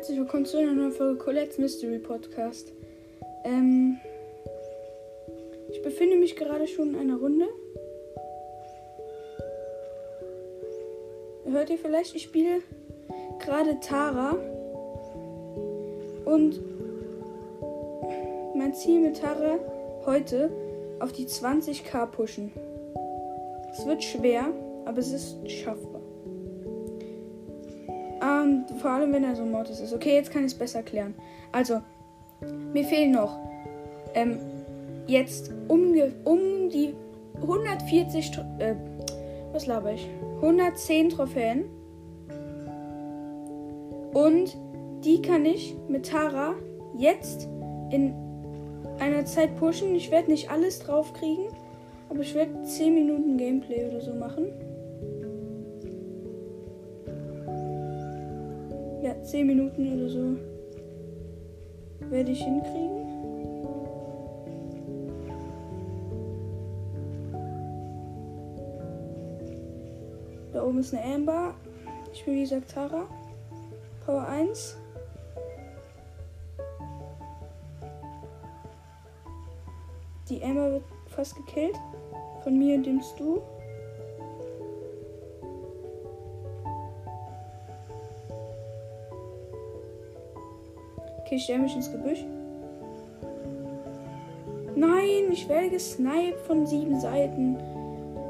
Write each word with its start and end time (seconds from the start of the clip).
herzlich 0.00 0.18
willkommen 0.18 0.46
zu 0.46 0.56
einer 0.56 0.72
neuen 0.72 0.92
Folge 0.92 1.18
Colette's 1.18 1.58
Mystery 1.58 1.98
Podcast. 1.98 2.72
Ähm, 3.44 3.98
ich 5.70 5.82
befinde 5.82 6.16
mich 6.16 6.36
gerade 6.36 6.66
schon 6.66 6.94
in 6.94 7.00
einer 7.00 7.18
Runde. 7.18 7.44
Hört 11.44 11.68
ihr 11.68 11.76
vielleicht? 11.76 12.14
Ich 12.14 12.22
spiele 12.22 12.62
gerade 13.40 13.78
Tara. 13.80 14.38
Und 16.24 16.62
mein 18.56 18.72
Ziel 18.72 19.02
mit 19.02 19.20
Tara 19.20 19.58
heute 20.06 20.50
auf 21.00 21.12
die 21.12 21.26
20k 21.26 22.06
pushen. 22.06 22.52
Es 23.70 23.84
wird 23.84 24.02
schwer, 24.02 24.46
aber 24.86 24.96
es 24.96 25.12
ist 25.12 25.50
schaffbar. 25.50 25.99
Ähm, 28.30 28.64
vor 28.80 28.90
allem, 28.90 29.12
wenn 29.12 29.24
er 29.24 29.34
so 29.34 29.44
Mortis 29.44 29.80
ist. 29.80 29.92
Okay, 29.92 30.14
jetzt 30.14 30.30
kann 30.30 30.44
ich 30.44 30.52
es 30.52 30.58
besser 30.58 30.78
erklären. 30.78 31.14
Also, 31.52 31.80
mir 32.72 32.84
fehlen 32.84 33.12
noch 33.12 33.38
ähm, 34.14 34.38
jetzt 35.06 35.52
um, 35.68 35.94
um 36.24 36.68
die 36.70 36.94
140, 37.40 38.32
äh, 38.58 38.74
was 39.52 39.66
laber 39.66 39.92
ich? 39.92 40.08
110 40.36 41.10
Trophäen. 41.10 41.64
Und 44.12 44.56
die 45.04 45.22
kann 45.22 45.44
ich 45.44 45.74
mit 45.88 46.06
Tara 46.06 46.54
jetzt 46.96 47.48
in 47.90 48.14
einer 48.98 49.24
Zeit 49.24 49.56
pushen. 49.56 49.94
Ich 49.94 50.10
werde 50.10 50.30
nicht 50.30 50.50
alles 50.50 50.80
drauf 50.80 51.12
kriegen, 51.14 51.48
aber 52.08 52.20
ich 52.20 52.34
werde 52.34 52.62
10 52.62 52.94
Minuten 52.94 53.36
Gameplay 53.36 53.88
oder 53.88 54.00
so 54.00 54.14
machen. 54.14 54.46
10 59.22 59.46
Minuten 59.46 59.94
oder 59.94 60.08
so 60.08 60.36
werde 62.10 62.32
ich 62.32 62.42
hinkriegen. 62.42 63.00
Da 70.52 70.64
oben 70.64 70.80
ist 70.80 70.92
eine 70.94 71.14
Amber. 71.14 71.54
Ich 72.12 72.24
bin 72.24 72.34
wie 72.34 72.42
gesagt 72.42 72.72
Tara. 72.72 73.06
Power 74.04 74.26
1. 74.26 74.76
Die 80.28 80.42
Amber 80.42 80.72
wird 80.72 80.84
fast 81.06 81.36
gekillt. 81.36 81.76
Von 82.42 82.58
mir 82.58 82.76
und 82.76 82.86
dem 82.86 83.00
Stu. 83.00 83.40
Okay, 91.30 91.36
ich 91.36 91.44
stelle 91.44 91.60
mich 91.60 91.76
ins 91.76 91.92
Gebüsch. 91.92 92.24
Nein, 94.74 95.30
ich 95.30 95.48
werde 95.48 95.70
gesniped 95.70 96.40
von 96.40 96.66
sieben 96.66 96.98
Seiten. 96.98 97.56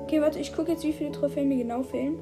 Okay, 0.03 0.20
warte, 0.20 0.39
ich 0.39 0.55
gucke 0.55 0.73
jetzt, 0.73 0.84
wie 0.84 0.93
viele 0.93 1.11
Trophäen 1.11 1.48
mir 1.48 1.56
genau 1.56 1.83
fehlen. 1.83 2.19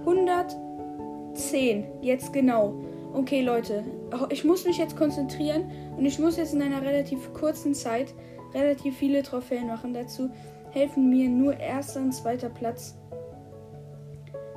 110. 0.00 1.84
Jetzt 2.00 2.32
genau. 2.32 2.72
Okay, 3.12 3.42
Leute. 3.42 3.84
Ich 4.30 4.44
muss 4.44 4.64
mich 4.64 4.78
jetzt 4.78 4.96
konzentrieren 4.96 5.70
und 5.98 6.06
ich 6.06 6.18
muss 6.18 6.38
jetzt 6.38 6.54
in 6.54 6.62
einer 6.62 6.80
relativ 6.80 7.34
kurzen 7.34 7.74
Zeit 7.74 8.14
relativ 8.54 8.96
viele 8.96 9.22
Trophäen 9.22 9.66
machen. 9.66 9.92
Dazu 9.92 10.30
helfen 10.70 11.10
mir 11.10 11.28
nur 11.28 11.54
erster 11.60 12.00
und 12.00 12.12
zweiter 12.12 12.48
Platz. 12.48 12.96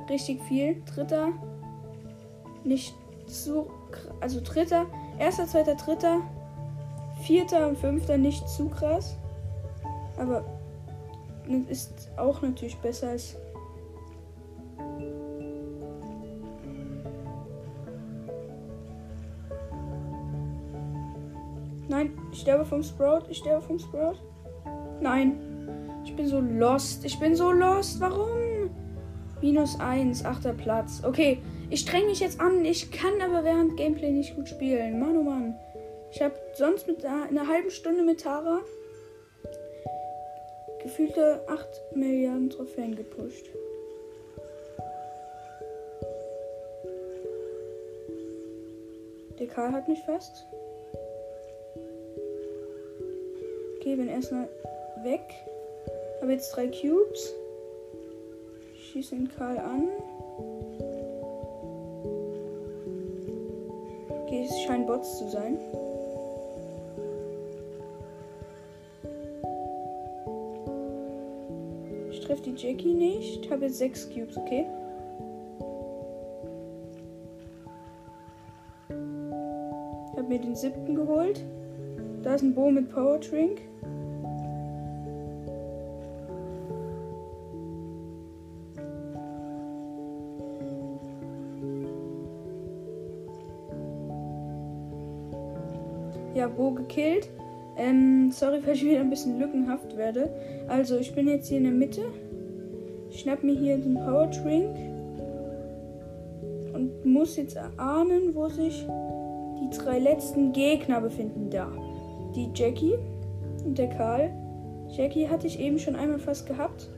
Richtig 0.08 0.40
viel. 0.44 0.82
Dritter. 0.86 1.28
Nicht 2.64 2.94
so. 3.26 3.70
Also 4.20 4.40
dritter. 4.42 4.86
Erster, 5.18 5.46
zweiter, 5.46 5.74
dritter. 5.74 6.20
Vierter 7.22 7.68
und 7.68 7.78
fünfter 7.78 8.16
nicht 8.16 8.48
zu 8.48 8.68
krass. 8.68 9.16
Aber 10.18 10.44
ist 11.68 12.10
auch 12.16 12.42
natürlich 12.42 12.76
besser 12.78 13.08
als. 13.08 13.36
Nein, 21.88 22.12
ich 22.32 22.40
sterbe 22.40 22.64
vom 22.64 22.82
Sprout. 22.82 23.22
Ich 23.28 23.38
sterbe 23.38 23.62
vom 23.62 23.78
Sprout. 23.78 24.16
Nein. 25.00 25.38
Ich 26.04 26.14
bin 26.16 26.26
so 26.26 26.40
lost. 26.40 27.04
Ich 27.04 27.18
bin 27.18 27.34
so 27.34 27.52
lost. 27.52 28.00
Warum? 28.00 28.70
Minus 29.40 29.78
1, 29.78 30.24
achter 30.24 30.52
Platz. 30.52 31.02
Okay, 31.04 31.42
ich 31.70 31.80
streng 31.80 32.06
mich 32.06 32.20
jetzt 32.20 32.40
an. 32.40 32.64
Ich 32.64 32.90
kann 32.90 33.20
aber 33.20 33.44
während 33.44 33.76
Gameplay 33.76 34.10
nicht 34.10 34.36
gut 34.36 34.48
spielen. 34.48 34.98
Mann, 34.98 35.16
oh 35.16 35.22
Mann. 35.22 35.58
Ich 36.12 36.22
habe 36.22 36.34
sonst 36.54 36.86
mit 36.86 37.04
einer 37.04 37.48
halben 37.48 37.70
Stunde 37.70 38.02
mit 38.02 38.20
Tara 38.20 38.60
gefühlte 40.84 41.42
8 41.48 41.96
Milliarden 41.96 42.50
Trophäen 42.50 42.94
gepusht. 42.94 43.46
Der 49.38 49.46
Karl 49.48 49.72
hat 49.72 49.88
mich 49.88 49.98
fast. 50.04 50.46
Okay, 53.76 53.96
bin 53.96 54.08
erstmal 54.08 54.48
weg. 55.02 55.22
Habe 56.20 56.32
jetzt 56.32 56.54
drei 56.54 56.68
Cubes. 56.68 57.34
Schieße 58.92 59.16
den 59.16 59.28
Karl 59.28 59.58
an. 59.58 59.88
Es 64.50 64.62
scheinen 64.62 64.86
Bots 64.86 65.18
zu 65.18 65.28
sein. 65.28 65.58
Ich 72.10 72.20
treffe 72.20 72.42
die 72.42 72.54
Jackie 72.56 72.94
nicht. 72.94 73.50
Habe 73.50 73.66
jetzt 73.66 73.78
sechs 73.78 74.08
Cubes, 74.08 74.36
okay? 74.36 74.66
Habe 80.16 80.28
mir 80.28 80.38
den 80.38 80.54
siebten 80.54 80.94
geholt. 80.94 81.44
Da 82.22 82.34
ist 82.34 82.42
ein 82.42 82.54
Bo 82.54 82.70
mit 82.70 82.88
Power 82.90 83.18
Drink. 83.18 83.62
Ja, 96.34 96.48
Bo 96.48 96.72
gekillt. 96.72 97.30
Ähm, 97.76 98.30
sorry, 98.30 98.60
falls 98.60 98.78
ich 98.78 98.84
wieder 98.84 99.00
ein 99.00 99.10
bisschen 99.10 99.38
lückenhaft 99.38 99.96
werde. 99.96 100.30
Also, 100.68 100.96
ich 100.98 101.14
bin 101.14 101.28
jetzt 101.28 101.48
hier 101.48 101.58
in 101.58 101.64
der 101.64 101.72
Mitte. 101.72 102.02
Ich 103.10 103.20
schnapp 103.20 103.42
mir 103.42 103.54
hier 103.54 103.78
den 103.78 103.94
Power 103.94 104.26
Drink. 104.26 104.76
Und 106.72 107.04
muss 107.04 107.36
jetzt 107.36 107.56
erahnen, 107.56 108.34
wo 108.34 108.48
sich 108.48 108.86
die 109.60 109.70
drei 109.76 109.98
letzten 109.98 110.52
Gegner 110.52 111.00
befinden. 111.00 111.50
Da. 111.50 111.70
Die 112.34 112.50
Jackie 112.54 112.94
und 113.64 113.78
der 113.78 113.88
Karl. 113.88 114.30
Jackie 114.88 115.28
hatte 115.28 115.46
ich 115.46 115.58
eben 115.60 115.78
schon 115.78 115.94
einmal 115.96 116.18
fast 116.18 116.46
gehabt. 116.46 116.88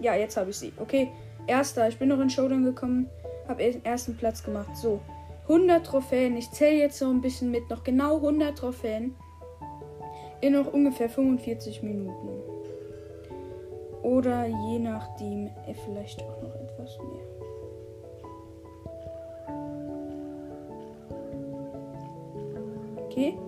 Ja, 0.00 0.14
jetzt 0.14 0.36
habe 0.36 0.50
ich 0.50 0.56
sie. 0.56 0.72
Okay, 0.76 1.08
erster. 1.46 1.88
Ich 1.88 1.98
bin 1.98 2.08
noch 2.08 2.20
in 2.20 2.30
Showdown 2.30 2.64
gekommen. 2.64 3.08
Habe 3.48 3.62
den 3.62 3.84
ersten 3.84 4.16
Platz 4.16 4.42
gemacht. 4.42 4.76
So. 4.76 5.00
100 5.44 5.84
Trophäen. 5.84 6.36
Ich 6.36 6.50
zähle 6.50 6.78
jetzt 6.78 6.98
so 6.98 7.06
ein 7.06 7.20
bisschen 7.20 7.50
mit. 7.50 7.68
Noch 7.70 7.84
genau 7.84 8.16
100 8.16 8.56
Trophäen. 8.56 9.14
In 10.40 10.54
noch 10.54 10.72
ungefähr 10.72 11.08
45 11.08 11.82
Minuten. 11.82 12.28
Oder 14.02 14.46
je 14.46 14.78
nachdem, 14.78 15.46
äh, 15.66 15.74
vielleicht 15.84 16.22
auch 16.22 16.42
noch 16.42 16.54
etwas 16.54 16.98
mehr. 16.98 17.24
Okay. 23.06 23.38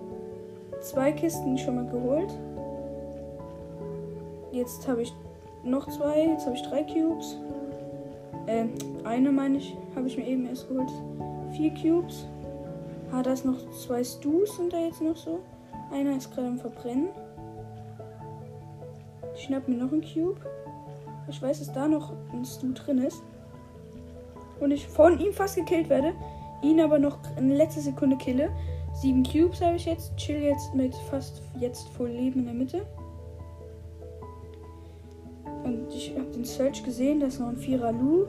Zwei 0.81 1.11
Kisten 1.11 1.57
schon 1.57 1.75
mal 1.75 1.85
geholt. 1.87 2.33
Jetzt 4.51 4.87
habe 4.87 5.01
ich 5.01 5.13
noch 5.63 5.87
zwei. 5.89 6.21
Jetzt 6.21 6.45
habe 6.45 6.55
ich 6.55 6.61
drei 6.63 6.83
Cubes. 6.83 7.37
Äh, 8.45 8.65
eine 9.03 9.31
meine 9.31 9.57
ich, 9.57 9.75
habe 9.95 10.07
ich 10.07 10.17
mir 10.17 10.25
eben 10.25 10.47
erst 10.47 10.67
geholt. 10.69 10.89
Vier 11.57 11.73
Cubes. 11.73 12.27
Ah, 13.11 13.23
da 13.23 13.33
ist 13.33 13.43
noch 13.43 13.57
zwei 13.71 14.03
Stews 14.03 14.57
sind 14.57 14.71
da 14.71 14.77
jetzt 14.77 15.01
noch 15.01 15.17
so. 15.17 15.39
Einer 15.91 16.15
ist 16.15 16.31
gerade 16.31 16.49
am 16.49 16.59
Verbrennen. 16.59 17.09
Ich 19.35 19.45
schnapp 19.45 19.67
mir 19.67 19.77
noch 19.77 19.91
einen 19.91 20.03
Cube. 20.03 20.39
Ich 21.27 21.41
weiß, 21.41 21.57
dass 21.57 21.73
da 21.73 21.87
noch 21.87 22.13
ein 22.31 22.45
Stew 22.45 22.73
drin 22.73 22.99
ist. 22.99 23.23
Und 24.59 24.69
ich 24.69 24.87
von 24.87 25.19
ihm 25.19 25.33
fast 25.33 25.55
gekillt 25.55 25.89
werde. 25.89 26.13
Ihn 26.61 26.79
aber 26.79 26.99
noch 26.99 27.17
in 27.37 27.49
letzter 27.49 27.81
Sekunde 27.81 28.17
kille. 28.17 28.51
Sieben 28.93 29.23
Cubes 29.23 29.59
habe 29.59 29.77
ich 29.77 29.85
jetzt. 29.85 30.15
Chill 30.15 30.43
jetzt 30.43 30.75
mit 30.75 30.93
fast 31.09 31.41
jetzt 31.59 31.87
voll 31.89 32.09
Leben 32.09 32.41
in 32.41 32.45
der 32.45 32.53
Mitte. 32.53 32.85
Und 35.63 35.87
ich 35.89 36.13
habe 36.15 36.29
den 36.29 36.45
Search 36.45 36.83
gesehen. 36.83 37.19
Da 37.19 37.25
ist 37.25 37.39
noch 37.39 37.49
ein 37.49 37.57
Vierer 37.57 37.93
Lu. 37.93 38.27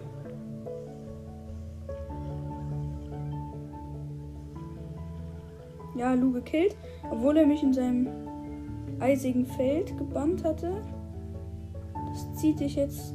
Ja, 5.98 6.14
Lu 6.14 6.32
gekillt, 6.32 6.76
obwohl 7.10 7.36
er 7.36 7.46
mich 7.46 7.62
in 7.62 7.72
seinem 7.72 8.08
eisigen 9.00 9.46
Feld 9.46 9.96
gebannt 9.98 10.44
hatte. 10.44 10.82
Das 11.94 12.40
zieht 12.40 12.60
dich 12.60 12.76
jetzt 12.76 13.14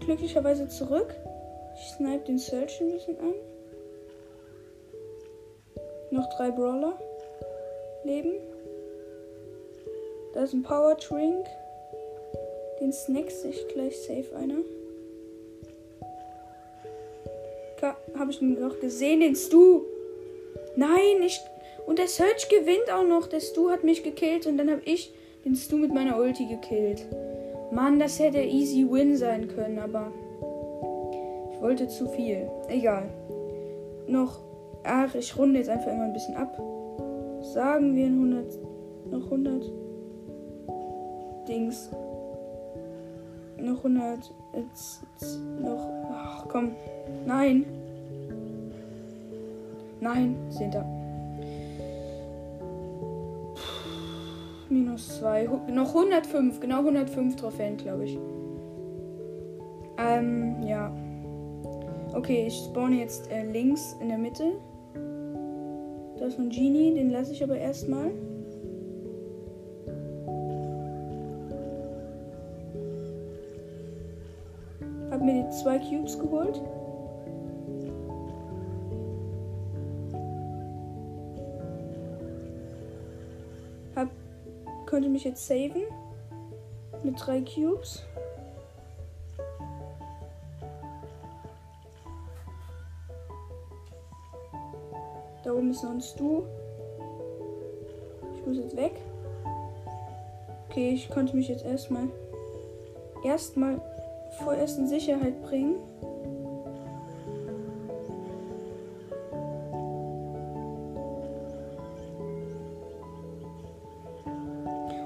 glücklicherweise 0.00 0.68
zurück. 0.68 1.14
Ich 1.74 1.92
snipe 1.96 2.24
den 2.24 2.38
Search 2.38 2.80
ein 2.80 2.90
bisschen 2.90 3.18
an. 3.18 3.34
Noch 6.10 6.28
drei 6.36 6.50
Brawler 6.50 6.98
leben. 8.04 8.32
Da 10.34 10.42
ist 10.42 10.52
ein 10.52 10.62
Power 10.62 10.94
Drink. 10.96 11.46
Den 12.80 12.92
snacks 12.92 13.42
sich 13.42 13.68
gleich 13.68 13.96
safe 14.02 14.34
einer. 14.36 14.58
Habe 17.82 18.30
ich 18.30 18.40
noch 18.40 18.78
gesehen, 18.80 19.20
den 19.20 19.34
Stu. 19.34 19.82
Nein, 20.76 21.22
ich. 21.24 21.40
Und 21.86 21.98
der 21.98 22.06
Search 22.06 22.48
gewinnt 22.48 22.92
auch 22.92 23.06
noch. 23.06 23.26
Der 23.26 23.40
Stu 23.40 23.70
hat 23.70 23.84
mich 23.84 24.02
gekillt 24.02 24.46
und 24.46 24.56
dann 24.56 24.70
habe 24.70 24.82
ich 24.84 25.12
den 25.44 25.56
Stu 25.56 25.76
mit 25.76 25.92
meiner 25.92 26.18
Ulti 26.18 26.46
gekillt. 26.46 27.04
Mann, 27.72 27.98
das 27.98 28.18
hätte 28.18 28.40
easy 28.40 28.86
win 28.88 29.16
sein 29.16 29.48
können, 29.48 29.78
aber 29.78 30.12
ich 31.52 31.60
wollte 31.60 31.88
zu 31.88 32.08
viel. 32.08 32.48
Egal. 32.68 33.08
Noch. 34.06 34.40
Ach, 34.84 35.14
ich 35.14 35.36
runde 35.36 35.58
jetzt 35.58 35.68
einfach 35.68 35.90
immer 35.90 36.04
ein 36.04 36.12
bisschen 36.12 36.36
ab. 36.36 36.56
Sagen 37.40 37.94
wir 37.94 38.06
100. 38.06 38.58
Noch 39.10 39.24
100. 39.24 39.72
Dings. 41.48 41.90
Noch 43.62 43.78
100. 43.78 44.34
Jetzt, 44.56 45.02
jetzt 45.12 45.38
noch. 45.60 45.88
Ach 46.10 46.46
komm. 46.48 46.72
Nein. 47.24 47.64
Nein, 50.00 50.34
Zehnter. 50.50 50.84
Minus 54.68 55.20
2. 55.20 55.48
Noch 55.72 55.94
105. 55.94 56.58
Genau 56.58 56.78
105 56.78 57.36
Trophäen, 57.36 57.76
glaube 57.76 58.04
ich. 58.04 58.18
Ähm, 59.96 60.62
ja. 60.66 60.92
Okay, 62.14 62.46
ich 62.48 62.56
spawne 62.64 62.96
jetzt 62.96 63.30
äh, 63.30 63.44
links 63.44 63.96
in 64.00 64.08
der 64.08 64.18
Mitte. 64.18 64.54
Da 66.18 66.26
ist 66.26 66.38
ein 66.38 66.50
Genie, 66.50 66.94
den 66.94 67.10
lasse 67.10 67.32
ich 67.32 67.44
aber 67.44 67.58
erstmal. 67.58 68.10
Zwei 75.52 75.78
Cubes 75.78 76.18
geholt. 76.18 76.60
könnte 84.92 85.08
mich 85.08 85.24
jetzt 85.24 85.46
saven. 85.46 85.84
Mit 87.02 87.14
drei 87.18 87.40
Cubes. 87.40 88.02
Da 95.42 95.52
oben 95.52 95.70
ist 95.70 95.82
ein 95.82 96.02
Stu. 96.02 96.42
Ich 98.36 98.46
muss 98.46 98.58
jetzt 98.58 98.76
weg. 98.76 98.92
Okay, 100.68 100.90
ich 100.90 101.08
konnte 101.08 101.36
mich 101.36 101.48
jetzt 101.48 101.64
erstmal 101.64 102.08
erstmal 103.24 103.80
vorerst 104.42 104.78
in 104.78 104.86
Sicherheit 104.86 105.42
bringen. 105.42 105.76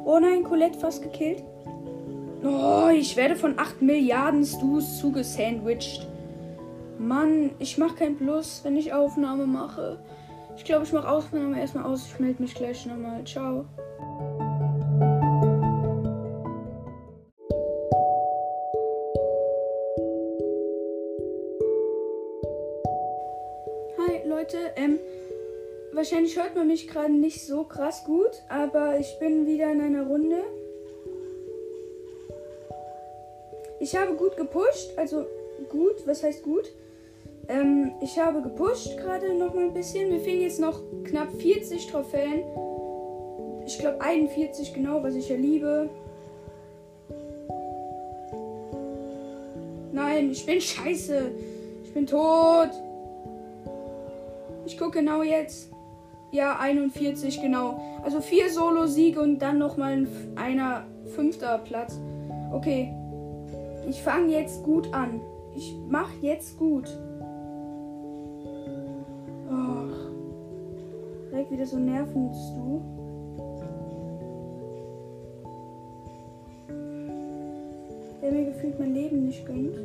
Oh 0.04 0.18
nein, 0.20 0.44
Colette 0.44 0.78
fast 0.78 1.02
gekillt. 1.02 1.42
Oh, 2.44 2.88
ich 2.94 3.16
werde 3.16 3.34
von 3.34 3.58
8 3.58 3.82
Milliarden 3.82 4.44
Stus 4.44 4.98
zugesandwiched. 4.98 6.06
Mann, 6.98 7.50
ich 7.58 7.76
mache 7.76 7.96
kein 7.96 8.16
Plus, 8.16 8.60
wenn 8.62 8.76
ich 8.76 8.92
Aufnahme 8.92 9.46
mache. 9.46 9.98
Ich 10.56 10.64
glaube, 10.64 10.84
ich 10.84 10.92
mache 10.92 11.08
Aufnahme 11.08 11.60
erstmal 11.60 11.84
aus. 11.84 12.06
Ich 12.06 12.18
melde 12.18 12.42
mich 12.42 12.54
gleich 12.54 12.86
nochmal. 12.86 13.24
Ciao. 13.24 13.66
Wahrscheinlich 25.96 26.36
hört 26.36 26.54
man 26.54 26.66
mich 26.66 26.88
gerade 26.88 27.10
nicht 27.10 27.46
so 27.46 27.64
krass 27.64 28.04
gut, 28.04 28.42
aber 28.50 29.00
ich 29.00 29.18
bin 29.18 29.46
wieder 29.46 29.72
in 29.72 29.80
einer 29.80 30.06
Runde. 30.06 30.36
Ich 33.80 33.96
habe 33.96 34.12
gut 34.12 34.36
gepusht, 34.36 34.90
also 34.96 35.24
gut, 35.70 36.06
was 36.06 36.22
heißt 36.22 36.42
gut? 36.42 36.70
Ähm, 37.48 37.92
ich 38.02 38.18
habe 38.18 38.42
gepusht 38.42 38.94
gerade 38.98 39.32
noch 39.32 39.54
mal 39.54 39.64
ein 39.64 39.72
bisschen. 39.72 40.10
Mir 40.10 40.20
fehlen 40.20 40.42
jetzt 40.42 40.60
noch 40.60 40.82
knapp 41.04 41.32
40 41.40 41.86
Trophäen. 41.86 42.44
Ich 43.64 43.78
glaube 43.78 43.98
41 43.98 44.74
genau, 44.74 45.02
was 45.02 45.14
ich 45.14 45.30
ja 45.30 45.36
liebe. 45.36 45.88
Nein, 49.92 50.30
ich 50.30 50.44
bin 50.44 50.60
scheiße. 50.60 51.30
Ich 51.84 51.94
bin 51.94 52.06
tot. 52.06 52.70
Ich 54.66 54.76
gucke 54.76 54.98
genau 54.98 55.22
jetzt. 55.22 55.70
Ja, 56.32 56.58
41, 56.58 57.40
genau. 57.40 57.80
Also 58.02 58.20
vier 58.20 58.50
Solo-Siege 58.50 59.20
und 59.20 59.38
dann 59.40 59.58
nochmal 59.58 59.92
ein 59.92 60.08
einer 60.36 60.84
fünfter 61.14 61.58
Platz. 61.58 61.98
Okay. 62.52 62.92
Ich 63.88 64.02
fange 64.02 64.32
jetzt 64.32 64.64
gut 64.64 64.92
an. 64.92 65.20
Ich 65.54 65.74
mach 65.88 66.10
jetzt 66.20 66.58
gut. 66.58 66.88
Oh. 69.48 69.86
Direkt 71.30 71.50
wieder 71.52 71.66
so 71.66 71.78
nervend, 71.78 72.34
du. 72.54 72.82
Der 78.20 78.32
mir 78.32 78.46
gefühlt 78.46 78.78
mein 78.78 78.92
Leben 78.92 79.24
nicht 79.26 79.46
gönnt. 79.46 79.76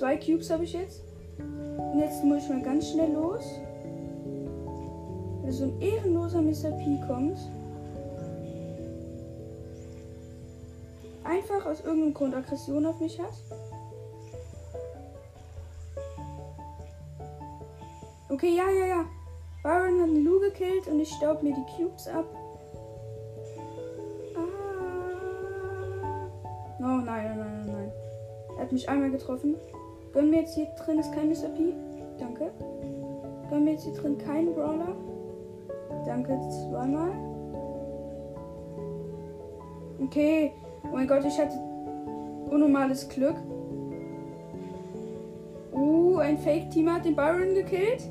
Zwei 0.00 0.16
Cubes 0.16 0.48
habe 0.48 0.64
ich 0.64 0.72
jetzt. 0.72 1.02
Und 1.36 1.98
jetzt 2.00 2.24
muss 2.24 2.44
ich 2.44 2.48
mal 2.48 2.62
ganz 2.62 2.88
schnell 2.88 3.12
los. 3.12 3.44
Wenn 5.42 5.52
so 5.52 5.64
ein 5.64 5.78
ehrenloser 5.78 6.40
Mr. 6.40 6.70
P 6.78 6.98
kommt. 7.06 7.36
Einfach 11.22 11.66
aus 11.66 11.82
irgendeinem 11.82 12.14
Grund 12.14 12.34
Aggression 12.34 12.86
auf 12.86 12.98
mich 12.98 13.20
hat. 13.20 13.34
Okay, 18.30 18.56
ja, 18.56 18.70
ja, 18.70 18.86
ja. 18.86 19.04
Byron 19.62 20.00
hat 20.00 20.08
einen 20.08 20.24
Lu 20.24 20.40
gekillt 20.40 20.88
und 20.88 20.98
ich 20.98 21.10
staub 21.10 21.42
mir 21.42 21.54
die 21.54 21.76
Cubes 21.76 22.08
ab. 22.08 22.24
Ah. 24.34 24.40
Oh 26.78 27.04
nein, 27.04 27.04
nein, 27.04 27.36
nein, 27.36 27.66
nein. 27.66 27.92
Er 28.56 28.62
hat 28.62 28.72
mich 28.72 28.88
einmal 28.88 29.10
getroffen. 29.10 29.56
Gönn 30.12 30.30
mir 30.30 30.40
jetzt 30.40 30.54
hier 30.54 30.66
drin 30.84 30.98
ist 30.98 31.12
kein 31.12 31.28
Mr. 31.28 31.48
P. 31.48 31.74
Danke. 32.18 32.50
Gönn 33.48 33.64
mir 33.64 33.72
jetzt 33.72 33.84
hier 33.84 33.94
drin 33.94 34.18
keinen 34.18 34.54
Brawler. 34.54 34.96
Danke 36.04 36.38
zweimal. 36.68 37.12
Okay. 40.02 40.52
Oh 40.84 40.94
mein 40.94 41.06
Gott, 41.06 41.24
ich 41.24 41.38
hatte 41.38 41.56
unnormales 42.50 43.08
Glück. 43.08 43.36
Uh, 45.72 46.16
ein 46.16 46.38
Fake-Team 46.38 46.92
hat 46.92 47.04
den 47.04 47.14
Byron 47.14 47.54
gekillt. 47.54 48.08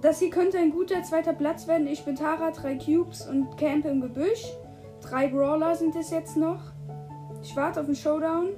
Das 0.00 0.18
hier 0.18 0.30
könnte 0.30 0.58
ein 0.58 0.70
guter 0.70 1.02
zweiter 1.02 1.32
Platz 1.32 1.66
werden. 1.66 1.86
Ich 1.86 2.04
bin 2.04 2.16
Tara, 2.16 2.50
drei 2.50 2.76
Cubes 2.76 3.26
und 3.26 3.56
camp 3.56 3.86
im 3.86 4.00
Gebüsch. 4.00 4.52
Drei 5.00 5.28
Brawler 5.28 5.74
sind 5.76 5.94
es 5.96 6.10
jetzt 6.10 6.36
noch. 6.36 6.60
Ich 7.42 7.56
warte 7.56 7.80
auf 7.80 7.86
den 7.86 7.94
Showdown. 7.94 8.48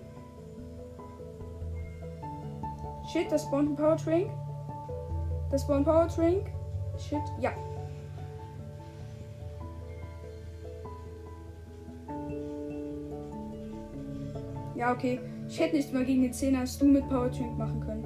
Shit, 3.17 3.33
das 3.33 3.45
spawnt 3.45 3.71
ein 3.71 3.77
Power 3.77 3.97
Drink. 3.97 4.29
Das 5.51 5.63
spawnt 5.63 5.87
Power 5.87 6.07
Drink. 6.07 6.49
Shit, 6.99 7.19
ja. 7.41 7.51
Ja, 14.75 14.93
okay. 14.93 15.19
Ich 15.49 15.59
hätte 15.59 15.77
nicht 15.77 15.95
mal 15.95 16.05
gegen 16.05 16.23
den 16.25 16.33
10er 16.33 16.79
du 16.79 16.85
mit 16.85 17.09
Power 17.09 17.31
Drink 17.31 17.57
machen 17.57 17.81
können. 17.81 18.05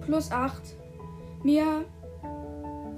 Plus 0.00 0.32
8. 0.32 0.62
Mir 1.42 1.84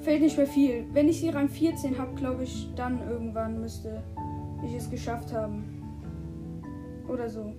fällt 0.03 0.23
nicht 0.23 0.37
mehr 0.37 0.47
viel. 0.47 0.87
Wenn 0.93 1.09
ich 1.09 1.19
sie 1.19 1.31
Rang 1.31 1.49
14 1.49 1.99
habe, 1.99 2.15
glaube 2.15 2.45
ich, 2.45 2.73
dann 2.77 3.01
irgendwann 3.09 3.61
müsste 3.61 4.01
ich 4.65 4.75
es 4.75 4.89
geschafft 4.89 5.33
haben. 5.33 5.83
Oder 7.09 7.29
so. 7.29 7.53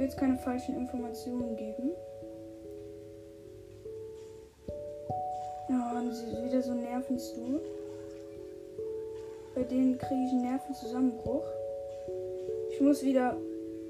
Will 0.00 0.06
jetzt 0.06 0.16
keine 0.16 0.38
falschen 0.38 0.76
Informationen 0.76 1.56
geben. 1.56 1.90
Ja, 5.68 6.02
das 6.02 6.22
ist 6.22 6.42
wieder 6.42 6.62
so 6.62 6.70
ein 6.70 6.80
Nervenstu. 6.80 7.60
Bei 9.54 9.62
denen 9.62 9.98
kriege 9.98 10.22
ich 10.24 10.32
einen 10.32 10.42
Nervenzusammenbruch. 10.42 11.44
Ich 12.70 12.80
muss 12.80 13.02
wieder 13.02 13.36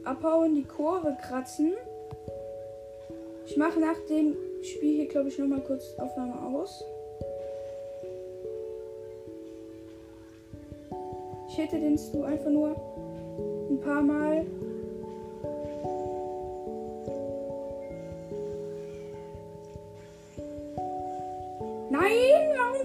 abhauen, 0.02 0.56
die 0.56 0.64
Kurve 0.64 1.16
kratzen. 1.22 1.74
Ich 3.46 3.56
mache 3.56 3.78
nach 3.78 3.98
dem 4.08 4.36
Spiel 4.62 4.96
hier, 4.96 5.08
glaube 5.08 5.28
ich, 5.28 5.38
nochmal 5.38 5.60
kurz 5.60 5.94
Aufnahme 5.96 6.42
aus. 6.42 6.82
Ich 11.48 11.56
hätte 11.56 11.78
den 11.78 11.96
Stu 11.96 12.24
einfach 12.24 12.50
nur 12.50 12.74
ein 13.70 13.80
paar 13.80 14.02
Mal 14.02 14.44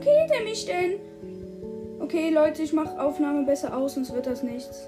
killt 0.05 0.31
er 0.31 0.43
mich 0.43 0.65
denn? 0.65 0.99
Okay, 1.99 2.29
Leute, 2.29 2.61
ich 2.61 2.73
mache 2.73 3.01
Aufnahme 3.01 3.43
besser 3.43 3.75
aus, 3.75 3.95
sonst 3.95 4.13
wird 4.13 4.27
das 4.27 4.43
nichts. 4.43 4.87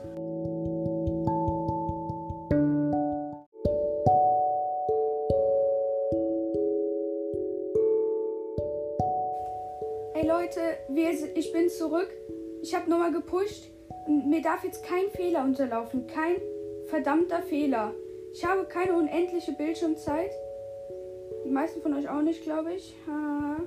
Hey 10.13 10.27
Leute, 10.27 10.59
wir, 10.89 11.09
ich 11.36 11.51
bin 11.51 11.69
zurück. 11.69 12.09
Ich 12.62 12.75
habe 12.75 12.89
nochmal 12.89 13.12
gepusht. 13.12 13.69
Mir 14.07 14.41
darf 14.41 14.63
jetzt 14.63 14.83
kein 14.86 15.09
Fehler 15.09 15.43
unterlaufen. 15.43 16.05
Kein 16.05 16.36
verdammter 16.86 17.41
Fehler. 17.41 17.93
Ich 18.33 18.45
habe 18.45 18.65
keine 18.65 18.93
unendliche 18.93 19.53
Bildschirmzeit. 19.53 20.31
Die 21.43 21.50
meisten 21.50 21.81
von 21.81 21.95
euch 21.95 22.07
auch 22.07 22.21
nicht, 22.21 22.43
glaube 22.43 22.74
ich. 22.74 22.93
Ha. 23.07 23.57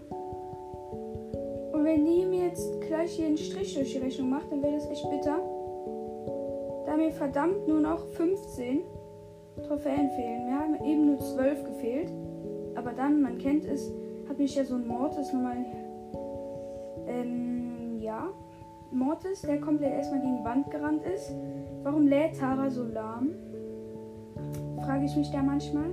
Und 1.80 1.86
wenn 1.86 2.04
die 2.04 2.26
mir 2.26 2.48
jetzt 2.48 2.78
gleich 2.82 3.12
hier 3.12 3.26
einen 3.26 3.38
Strich 3.38 3.74
durch 3.74 3.92
die 3.92 4.00
Rechnung 4.00 4.28
macht, 4.28 4.52
dann 4.52 4.62
wäre 4.62 4.74
das 4.74 4.90
echt 4.90 5.08
bitter. 5.08 5.38
Da 6.84 6.94
mir 6.94 7.10
verdammt 7.10 7.66
nur 7.66 7.80
noch 7.80 8.06
15 8.08 8.82
Trophäen 9.66 10.10
fehlen. 10.10 10.46
Wir 10.46 10.58
haben 10.58 10.84
eben 10.84 11.06
nur 11.06 11.18
12 11.18 11.64
gefehlt. 11.64 12.12
Aber 12.74 12.92
dann, 12.92 13.22
man 13.22 13.38
kennt 13.38 13.64
es, 13.64 13.90
hat 14.28 14.36
mich 14.36 14.54
ja 14.56 14.62
so 14.62 14.74
ein 14.74 14.86
Mortis 14.86 15.32
nochmal. 15.32 15.64
Ähm, 17.06 17.98
ja. 17.98 18.28
Mortis, 18.90 19.40
der 19.40 19.58
komplett 19.58 19.94
erstmal 19.94 20.20
gegen 20.20 20.36
die 20.36 20.44
Wand 20.44 20.70
gerannt 20.70 21.02
ist. 21.06 21.32
Warum 21.82 22.06
lädt 22.06 22.38
Tara 22.38 22.68
so 22.68 22.84
lahm? 22.84 23.30
Frage 24.84 25.06
ich 25.06 25.16
mich 25.16 25.30
da 25.30 25.42
manchmal. 25.42 25.92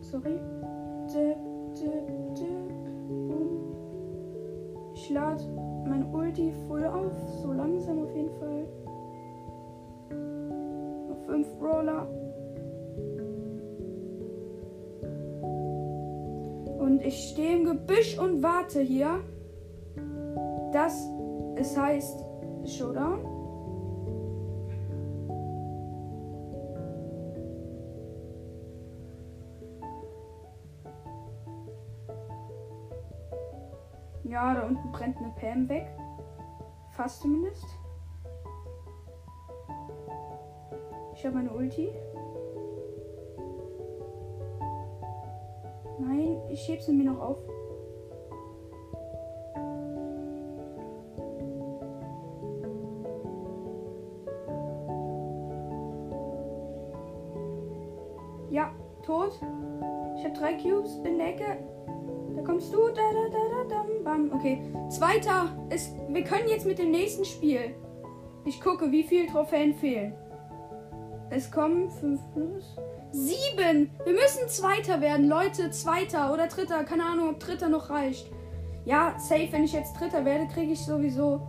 Sorry. 0.00 0.40
Dip, 1.06 1.36
dip, 1.76 2.34
dip. 2.34 2.63
Ich 5.04 5.10
lade 5.10 5.44
mein 5.86 6.14
Ulti 6.14 6.50
voll 6.66 6.82
auf. 6.86 7.12
So 7.42 7.52
langsam 7.52 8.04
auf 8.04 8.16
jeden 8.16 8.30
Fall. 8.38 8.66
Noch 11.08 11.18
fünf 11.26 11.46
Brawler. 11.58 12.08
Und 16.78 17.02
ich 17.04 17.32
stehe 17.32 17.58
im 17.58 17.64
Gebüsch 17.66 18.18
und 18.18 18.42
warte 18.42 18.80
hier. 18.80 19.20
Dass 20.72 21.06
es 21.56 21.78
heißt 21.78 22.24
Showdown. 22.64 23.33
Ja, 34.24 34.54
da 34.54 34.66
unten 34.66 34.90
brennt 34.90 35.18
eine 35.18 35.32
Pam 35.38 35.68
weg. 35.68 35.86
Fast 36.90 37.20
zumindest. 37.20 37.66
Ich 41.14 41.24
habe 41.24 41.36
meine 41.36 41.52
Ulti. 41.52 41.90
Nein, 45.98 46.40
ich 46.48 46.68
heb 46.68 46.80
sie 46.80 46.92
mir 46.92 47.04
noch 47.04 47.20
auf. 47.20 47.38
Ja, 58.50 58.70
tot. 59.02 59.32
Ich 60.16 60.24
habe 60.24 60.34
drei 60.34 60.54
Cubes 60.54 60.96
in 61.04 61.18
der 61.18 61.28
Ecke. 61.28 61.58
Kommst 62.44 62.72
du. 62.72 62.88
Da, 62.88 63.02
da, 63.12 63.28
da, 63.30 63.68
da, 63.68 63.84
bam. 64.04 64.30
Okay. 64.32 64.62
Zweiter. 64.90 65.48
Ist, 65.70 65.94
wir 66.08 66.24
können 66.24 66.48
jetzt 66.48 66.66
mit 66.66 66.78
dem 66.78 66.90
nächsten 66.90 67.24
Spiel. 67.24 67.74
Ich 68.44 68.60
gucke, 68.60 68.90
wie 68.92 69.02
viele 69.02 69.26
Trophäen 69.28 69.74
fehlen. 69.74 70.14
Es 71.30 71.50
kommen 71.50 71.90
fünf 71.90 72.20
plus. 72.32 72.76
Sieben! 73.12 73.90
Wir 74.04 74.12
müssen 74.12 74.48
Zweiter 74.48 75.00
werden, 75.00 75.28
Leute. 75.28 75.70
Zweiter 75.70 76.32
oder 76.32 76.48
Dritter. 76.48 76.84
Keine 76.84 77.04
Ahnung, 77.04 77.30
ob 77.30 77.40
Dritter 77.40 77.68
noch 77.68 77.90
reicht. 77.90 78.30
Ja, 78.84 79.14
safe. 79.18 79.48
Wenn 79.50 79.64
ich 79.64 79.72
jetzt 79.72 79.98
Dritter 79.98 80.24
werde, 80.24 80.46
kriege 80.48 80.72
ich 80.72 80.84
sowieso. 80.84 81.40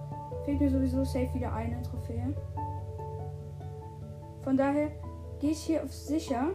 Fehlt 0.45 0.61
mir 0.61 0.69
sowieso 0.69 1.03
safe 1.03 1.33
wieder 1.33 1.53
eine 1.53 1.81
Trophäe. 1.81 2.33
Von 4.43 4.55
daher 4.55 4.91
gehe 5.39 5.51
ich 5.51 5.63
hier 5.63 5.83
auf 5.83 5.91
sicher. 5.91 6.51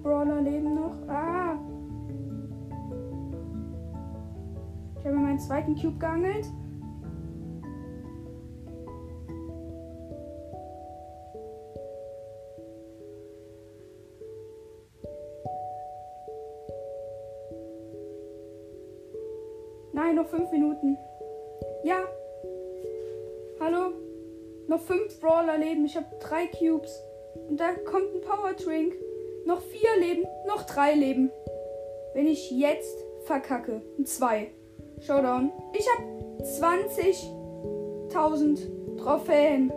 Brawler 0.00 0.40
leben 0.40 0.74
noch. 0.74 0.94
Ah! 1.08 1.58
Ich 4.98 5.06
habe 5.06 5.16
meinen 5.16 5.40
zweiten 5.40 5.74
Cube 5.74 5.98
geangelt. 5.98 6.46
Nein, 19.92 20.14
noch 20.14 20.26
fünf 20.26 20.50
Minuten. 20.52 20.96
Ja. 21.84 21.96
Hallo? 23.60 23.92
Noch 24.68 24.80
fünf 24.80 25.20
Brawler 25.20 25.58
leben. 25.58 25.84
Ich 25.84 25.96
habe 25.96 26.06
drei 26.20 26.46
Cubes. 26.46 27.02
Und 27.48 27.58
da 27.58 27.72
kommt 27.74 28.14
ein 28.14 28.20
Power 28.20 28.52
Drink. 28.54 28.94
Noch 29.46 29.60
vier 29.60 30.00
Leben. 30.00 30.24
Noch 30.46 30.64
drei 30.64 30.94
Leben. 30.94 31.30
Wenn 32.14 32.26
ich 32.26 32.50
jetzt 32.50 33.04
verkacke. 33.24 33.82
Zwei. 34.04 34.50
Showdown. 35.00 35.52
Ich 35.72 35.86
habe 35.88 36.02
20.000 36.42 38.98
Trophäen. 38.98 39.72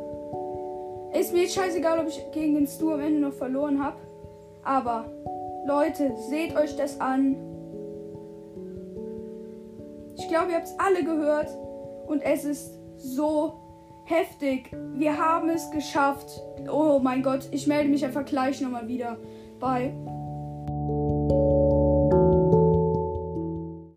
Ist 1.17 1.31
mir 1.34 1.43
jetzt 1.43 1.55
scheißegal, 1.55 2.00
ob 2.00 2.07
ich 2.07 2.22
gegen 2.31 2.55
den 2.55 2.67
Stu 2.67 2.91
am 2.91 3.00
Ende 3.00 3.19
noch 3.19 3.34
verloren 3.34 3.81
habe. 3.84 3.98
Aber, 4.63 5.12
Leute, 5.65 6.13
seht 6.29 6.55
euch 6.55 6.75
das 6.75 7.00
an. 7.00 7.38
Ich 10.17 10.27
glaube, 10.27 10.51
ihr 10.51 10.57
habt 10.57 10.67
es 10.67 10.77
alle 10.77 11.03
gehört. 11.03 11.50
Und 12.07 12.22
es 12.22 12.45
ist 12.45 12.77
so 12.98 13.53
heftig. 14.05 14.72
Wir 14.93 15.17
haben 15.17 15.50
es 15.50 15.72
geschafft. 15.72 16.29
Oh 16.72 17.00
mein 17.01 17.24
Gott, 17.24 17.48
ich 17.51 17.67
melde 17.67 17.89
mich 17.89 18.05
einfach 18.05 18.25
gleich 18.25 18.62
nochmal 18.62 18.88
wieder. 18.88 19.17
Bye. 19.65 20.14